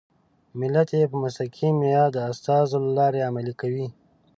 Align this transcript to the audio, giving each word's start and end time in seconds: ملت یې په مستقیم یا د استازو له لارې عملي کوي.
ملت 0.59 0.89
یې 0.99 1.03
په 1.11 1.17
مستقیم 1.23 1.75
یا 1.95 2.03
د 2.15 2.17
استازو 2.31 2.77
له 2.85 2.91
لارې 2.97 3.25
عملي 3.29 3.53
کوي. 3.61 3.87